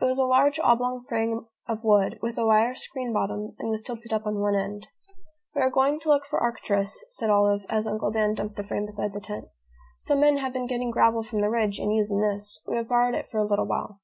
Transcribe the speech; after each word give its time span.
It 0.00 0.06
was 0.06 0.16
a 0.16 0.24
large 0.24 0.58
oblong 0.60 1.02
frame 1.02 1.48
of 1.68 1.84
wood, 1.84 2.18
with 2.22 2.38
a 2.38 2.46
wire 2.46 2.72
screen 2.74 3.12
bottom, 3.12 3.54
and 3.58 3.68
was 3.68 3.82
tilted 3.82 4.10
up 4.10 4.24
on 4.26 4.38
one 4.40 4.54
end. 4.56 4.86
"We 5.54 5.60
are 5.60 5.68
going 5.68 6.00
to 6.00 6.08
look 6.08 6.24
for 6.24 6.42
Arcturus," 6.42 7.04
said 7.10 7.28
Olive, 7.28 7.66
as 7.68 7.86
Uncle 7.86 8.10
Dan 8.10 8.32
dumped 8.32 8.56
the 8.56 8.62
frame 8.62 8.86
beside 8.86 9.12
the 9.12 9.20
tent. 9.20 9.48
"Some 9.98 10.20
men 10.20 10.38
have 10.38 10.54
been 10.54 10.66
getting 10.66 10.90
gravel 10.90 11.22
from 11.22 11.42
the 11.42 11.50
ridge 11.50 11.78
and 11.78 11.92
using 11.94 12.22
this. 12.22 12.58
We 12.66 12.76
have 12.76 12.88
borrowed 12.88 13.14
it 13.14 13.28
for 13.28 13.36
a 13.36 13.44
little 13.44 13.66
while." 13.66 14.00